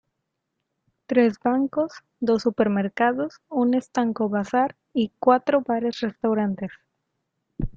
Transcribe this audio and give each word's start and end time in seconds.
Tres 1.05 1.37
bancos, 1.37 1.91
dos 2.19 2.41
supermercados 2.41 3.39
un 3.49 3.75
estanco-bazar 3.75 4.75
y 4.95 5.11
cuatro 5.19 5.61
bares-restaurantes. 5.61 6.71